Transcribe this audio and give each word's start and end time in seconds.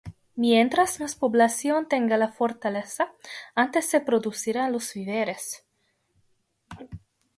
Mientras 0.35 0.99
más 0.99 1.13
población 1.13 1.87
tenga 1.87 2.17
la 2.17 2.29
fortaleza, 2.31 3.13
antes 3.53 3.85
se 3.85 3.99
producirán 4.01 4.71
los 4.71 4.95
víveres. 4.95 5.63